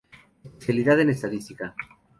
[0.43, 1.75] Especialidad en Estadística